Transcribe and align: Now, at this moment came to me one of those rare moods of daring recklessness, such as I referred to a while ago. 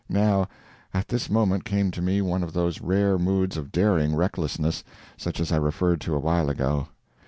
Now, 0.09 0.47
at 0.95 1.09
this 1.09 1.29
moment 1.29 1.63
came 1.63 1.91
to 1.91 2.01
me 2.01 2.23
one 2.23 2.41
of 2.41 2.53
those 2.53 2.81
rare 2.81 3.19
moods 3.19 3.55
of 3.55 3.71
daring 3.71 4.15
recklessness, 4.15 4.83
such 5.15 5.39
as 5.39 5.51
I 5.51 5.57
referred 5.57 6.01
to 6.01 6.15
a 6.15 6.19
while 6.19 6.49
ago. 6.49 6.87